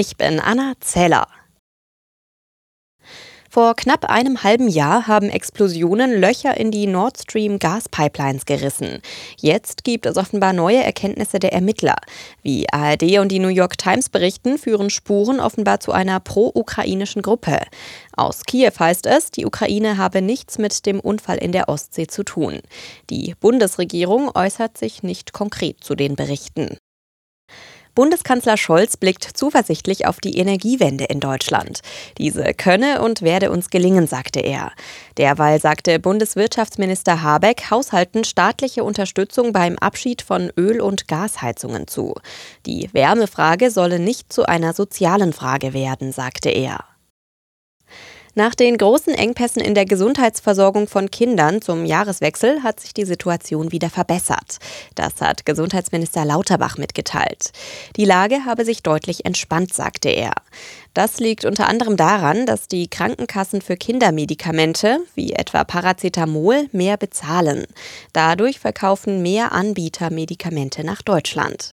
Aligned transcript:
Ich 0.00 0.16
bin 0.16 0.38
Anna 0.38 0.74
Zeller. 0.78 1.26
Vor 3.50 3.74
knapp 3.74 4.04
einem 4.04 4.44
halben 4.44 4.68
Jahr 4.68 5.08
haben 5.08 5.28
Explosionen 5.28 6.20
Löcher 6.20 6.56
in 6.56 6.70
die 6.70 6.86
Nord 6.86 7.18
Stream 7.18 7.58
Gaspipelines 7.58 8.46
gerissen. 8.46 9.02
Jetzt 9.40 9.82
gibt 9.82 10.06
es 10.06 10.16
offenbar 10.16 10.52
neue 10.52 10.84
Erkenntnisse 10.84 11.40
der 11.40 11.52
Ermittler. 11.52 11.96
Wie 12.44 12.68
ARD 12.70 13.18
und 13.18 13.32
die 13.32 13.40
New 13.40 13.48
York 13.48 13.76
Times 13.76 14.08
berichten, 14.08 14.56
führen 14.56 14.88
Spuren 14.88 15.40
offenbar 15.40 15.80
zu 15.80 15.90
einer 15.90 16.20
pro-ukrainischen 16.20 17.22
Gruppe. 17.22 17.58
Aus 18.16 18.44
Kiew 18.44 18.78
heißt 18.78 19.06
es, 19.06 19.32
die 19.32 19.46
Ukraine 19.46 19.96
habe 19.96 20.22
nichts 20.22 20.58
mit 20.58 20.86
dem 20.86 21.00
Unfall 21.00 21.38
in 21.38 21.50
der 21.50 21.68
Ostsee 21.68 22.06
zu 22.06 22.22
tun. 22.22 22.60
Die 23.10 23.34
Bundesregierung 23.40 24.30
äußert 24.32 24.78
sich 24.78 25.02
nicht 25.02 25.32
konkret 25.32 25.82
zu 25.82 25.96
den 25.96 26.14
Berichten. 26.14 26.78
Bundeskanzler 27.98 28.56
Scholz 28.56 28.96
blickt 28.96 29.24
zuversichtlich 29.24 30.06
auf 30.06 30.20
die 30.20 30.38
Energiewende 30.38 31.06
in 31.06 31.18
Deutschland. 31.18 31.80
Diese 32.16 32.54
könne 32.54 33.02
und 33.02 33.22
werde 33.22 33.50
uns 33.50 33.70
gelingen, 33.70 34.06
sagte 34.06 34.38
er. 34.38 34.70
Derweil 35.16 35.60
sagte 35.60 35.98
Bundeswirtschaftsminister 35.98 37.22
Habeck 37.24 37.72
Haushalten 37.72 38.22
staatliche 38.22 38.84
Unterstützung 38.84 39.52
beim 39.52 39.76
Abschied 39.78 40.22
von 40.22 40.52
Öl- 40.56 40.80
und 40.80 41.08
Gasheizungen 41.08 41.88
zu. 41.88 42.14
Die 42.66 42.88
Wärmefrage 42.92 43.72
solle 43.72 43.98
nicht 43.98 44.32
zu 44.32 44.46
einer 44.46 44.74
sozialen 44.74 45.32
Frage 45.32 45.72
werden, 45.72 46.12
sagte 46.12 46.50
er. 46.50 46.84
Nach 48.38 48.54
den 48.54 48.78
großen 48.78 49.14
Engpässen 49.14 49.60
in 49.60 49.74
der 49.74 49.84
Gesundheitsversorgung 49.84 50.86
von 50.86 51.10
Kindern 51.10 51.60
zum 51.60 51.84
Jahreswechsel 51.84 52.62
hat 52.62 52.78
sich 52.78 52.94
die 52.94 53.04
Situation 53.04 53.72
wieder 53.72 53.90
verbessert. 53.90 54.58
Das 54.94 55.20
hat 55.20 55.44
Gesundheitsminister 55.44 56.24
Lauterbach 56.24 56.78
mitgeteilt. 56.78 57.50
Die 57.96 58.04
Lage 58.04 58.44
habe 58.44 58.64
sich 58.64 58.84
deutlich 58.84 59.24
entspannt, 59.26 59.74
sagte 59.74 60.10
er. 60.10 60.34
Das 60.94 61.18
liegt 61.18 61.44
unter 61.46 61.66
anderem 61.66 61.96
daran, 61.96 62.46
dass 62.46 62.68
die 62.68 62.86
Krankenkassen 62.86 63.60
für 63.60 63.76
Kindermedikamente, 63.76 65.00
wie 65.16 65.32
etwa 65.32 65.64
Paracetamol, 65.64 66.68
mehr 66.70 66.96
bezahlen. 66.96 67.66
Dadurch 68.12 68.60
verkaufen 68.60 69.20
mehr 69.20 69.50
Anbieter 69.50 70.10
Medikamente 70.10 70.84
nach 70.84 71.02
Deutschland. 71.02 71.72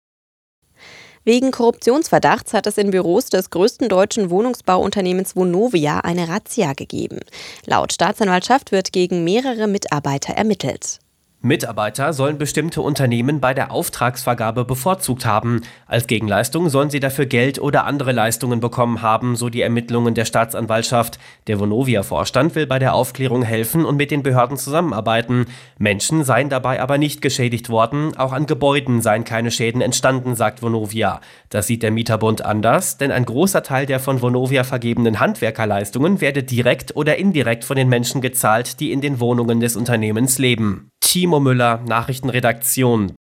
Wegen 1.30 1.52
Korruptionsverdachts 1.52 2.56
hat 2.56 2.66
es 2.66 2.80
in 2.80 2.90
Büros 2.90 3.28
des 3.28 3.52
größten 3.52 3.88
deutschen 3.88 4.32
Wohnungsbauunternehmens 4.32 5.36
Vonovia 5.36 6.00
eine 6.00 6.28
Razzia 6.28 6.74
gegeben. 6.74 7.20
Laut 7.68 7.94
Staatsanwaltschaft 7.94 8.72
wird 8.72 8.92
gegen 8.92 9.24
mehrere 9.24 9.68
Mitarbeiter 9.68 10.34
ermittelt. 10.34 10.98
Mitarbeiter 11.42 12.12
sollen 12.12 12.38
bestimmte 12.38 12.82
Unternehmen 12.82 13.40
bei 13.40 13.54
der 13.54 13.72
Auftragsvergabe 13.72 14.66
bevorzugt 14.66 15.26
haben. 15.26 15.62
Als 15.88 16.06
Gegenleistung 16.06 16.68
sollen 16.68 16.90
sie 16.90 17.00
dafür 17.00 17.28
Geld 17.28 17.60
oder 17.60 17.86
andere 17.86 18.12
Leistungen 18.12 18.60
bekommen 18.60 19.02
haben, 19.02 19.38
so 19.38 19.48
die 19.48 19.62
Ermittlungen 19.62 20.16
der 20.16 20.26
Staatsanwaltschaft. 20.26 21.18
Der 21.48 21.58
Vonovia-Vorstand 21.58 22.56
will 22.56 22.68
bei 22.68 22.78
der 22.78 22.94
Aufklärung 22.94 23.42
helfen 23.42 23.86
und 23.86 23.96
mit 23.96 24.12
den 24.12 24.22
Behörden 24.22 24.58
zusammenarbeiten. 24.58 25.46
Menschen 25.78 26.26
seien 26.26 26.50
dabei 26.50 26.82
aber 26.82 26.98
nicht 26.98 27.22
geschädigt 27.22 27.70
worden, 27.70 28.18
auch 28.18 28.34
an 28.34 28.46
Gebäuden 28.46 29.02
seien 29.02 29.24
keine 29.24 29.50
Schäden 29.50 29.80
entstanden, 29.80 30.36
sagt 30.36 30.62
Vonovia. 30.62 31.22
Das 31.48 31.68
sieht 31.68 31.84
der 31.84 31.92
Mieterbund 31.92 32.44
anders, 32.44 32.98
denn 32.98 33.14
ein 33.14 33.24
großer 33.24 33.64
Teil 33.64 33.86
der 33.86 34.02
von 34.02 34.22
Vonovia 34.22 34.66
vergebenen 34.66 35.22
Handwerkerleistungen 35.22 36.20
werde 36.20 36.44
direkt 36.44 36.98
oder 36.98 37.16
indirekt 37.16 37.64
von 37.64 37.78
den 37.78 37.88
Menschen 37.88 38.20
gezahlt, 38.20 38.82
die 38.82 38.92
in 38.92 39.00
den 39.00 39.22
Wohnungen 39.22 39.62
des 39.62 39.78
Unternehmens 39.78 40.38
leben. 40.38 40.92
Timo 41.10 41.40
Müller, 41.40 41.80
Nachrichtenredaktion. 41.88 43.16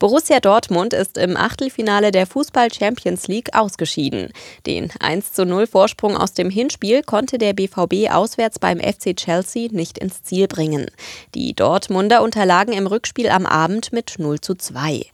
Borussia 0.00 0.40
Dortmund 0.40 0.94
ist 0.94 1.18
im 1.18 1.36
Achtelfinale 1.36 2.10
der 2.10 2.26
Fußball 2.26 2.72
Champions 2.72 3.28
League 3.28 3.54
ausgeschieden. 3.54 4.32
Den 4.64 4.90
1 4.98 5.34
zu 5.34 5.44
0 5.44 5.66
Vorsprung 5.66 6.16
aus 6.16 6.32
dem 6.32 6.48
Hinspiel 6.48 7.02
konnte 7.02 7.36
der 7.36 7.52
BVB 7.52 8.10
auswärts 8.10 8.58
beim 8.58 8.80
FC 8.80 9.14
Chelsea 9.14 9.68
nicht 9.70 9.98
ins 9.98 10.22
Ziel 10.22 10.48
bringen. 10.48 10.86
Die 11.34 11.52
Dortmunder 11.52 12.22
unterlagen 12.22 12.72
im 12.72 12.86
Rückspiel 12.86 13.28
am 13.28 13.44
Abend 13.44 13.92
mit 13.92 14.14
0 14.16 14.40
zu 14.40 14.54
2. 14.54 15.04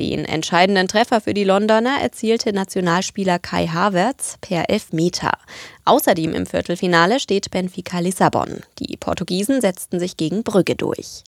Den 0.00 0.24
entscheidenden 0.24 0.88
Treffer 0.88 1.20
für 1.20 1.34
die 1.34 1.44
Londoner 1.44 2.00
erzielte 2.02 2.52
Nationalspieler 2.52 3.38
Kai 3.38 3.68
Havertz 3.68 4.38
per 4.40 4.68
Elfmeter. 4.70 5.38
Außerdem 5.84 6.34
im 6.34 6.46
Viertelfinale 6.46 7.20
steht 7.20 7.52
Benfica 7.52 8.00
Lissabon. 8.00 8.62
Die 8.80 8.96
Portugiesen 8.96 9.60
setzten 9.60 10.00
sich 10.00 10.16
gegen 10.16 10.42
Brügge 10.42 10.74
durch. 10.74 11.22